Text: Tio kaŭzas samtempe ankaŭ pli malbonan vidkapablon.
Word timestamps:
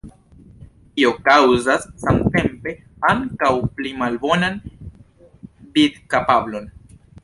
Tio 0.95 1.11
kaŭzas 1.27 1.85
samtempe 2.05 2.75
ankaŭ 3.13 3.53
pli 3.77 3.95
malbonan 4.03 4.61
vidkapablon. 5.79 6.73